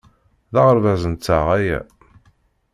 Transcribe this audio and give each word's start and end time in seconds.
D 0.51 0.55
aɣerbaz-nteɣ 0.61 1.45
aya. 1.57 1.79